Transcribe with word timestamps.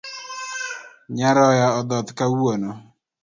Nyaroya 1.15 1.67
odhoth 1.79 2.09
kawuono. 2.17 2.69